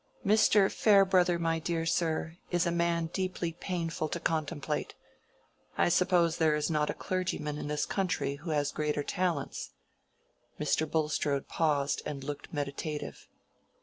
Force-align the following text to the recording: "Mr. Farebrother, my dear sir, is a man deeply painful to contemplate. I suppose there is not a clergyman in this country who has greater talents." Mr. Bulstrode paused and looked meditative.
"Mr. 0.25 0.67
Farebrother, 0.71 1.37
my 1.37 1.59
dear 1.59 1.85
sir, 1.85 2.35
is 2.49 2.65
a 2.65 2.71
man 2.71 3.05
deeply 3.13 3.53
painful 3.53 4.09
to 4.09 4.19
contemplate. 4.19 4.95
I 5.77 5.89
suppose 5.89 6.37
there 6.37 6.55
is 6.55 6.71
not 6.71 6.89
a 6.89 6.95
clergyman 6.95 7.59
in 7.59 7.67
this 7.67 7.85
country 7.85 8.37
who 8.37 8.49
has 8.49 8.71
greater 8.71 9.03
talents." 9.03 9.73
Mr. 10.59 10.89
Bulstrode 10.89 11.47
paused 11.47 12.01
and 12.03 12.23
looked 12.23 12.51
meditative. 12.51 13.27